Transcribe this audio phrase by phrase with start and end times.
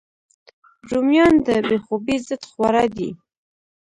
[0.89, 3.09] رومیان د بې خوبۍ ضد خواړه دي